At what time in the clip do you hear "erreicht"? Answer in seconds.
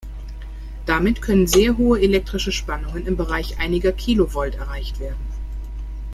4.55-4.99